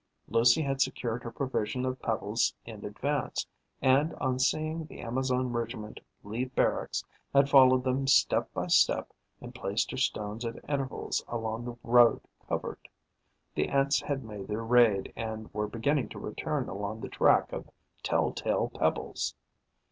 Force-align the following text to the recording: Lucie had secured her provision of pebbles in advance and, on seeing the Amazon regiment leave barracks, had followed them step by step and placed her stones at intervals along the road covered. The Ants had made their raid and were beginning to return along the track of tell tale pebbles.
Lucie 0.29 0.63
had 0.63 0.81
secured 0.81 1.21
her 1.21 1.29
provision 1.31 1.85
of 1.85 2.01
pebbles 2.01 2.55
in 2.65 2.83
advance 2.83 3.45
and, 3.83 4.15
on 4.15 4.39
seeing 4.39 4.87
the 4.87 4.99
Amazon 4.99 5.53
regiment 5.53 5.99
leave 6.23 6.55
barracks, 6.55 7.03
had 7.35 7.47
followed 7.47 7.83
them 7.83 8.07
step 8.07 8.51
by 8.51 8.65
step 8.65 9.11
and 9.41 9.53
placed 9.53 9.91
her 9.91 9.97
stones 9.97 10.43
at 10.43 10.55
intervals 10.67 11.23
along 11.27 11.65
the 11.65 11.77
road 11.83 12.19
covered. 12.49 12.79
The 13.53 13.67
Ants 13.67 14.01
had 14.01 14.23
made 14.23 14.47
their 14.47 14.63
raid 14.63 15.13
and 15.15 15.53
were 15.53 15.67
beginning 15.67 16.09
to 16.09 16.19
return 16.19 16.67
along 16.67 17.01
the 17.01 17.07
track 17.09 17.53
of 17.53 17.69
tell 18.01 18.31
tale 18.31 18.71
pebbles. 18.73 19.35